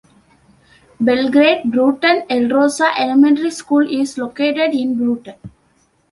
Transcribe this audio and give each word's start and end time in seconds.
Belgrade-Brooten-Elrosa 0.99 2.91
Elementary 2.97 3.51
School 3.51 3.87
is 3.87 4.17
located 4.17 4.71
in 4.73 4.97
Brooten. 4.97 5.35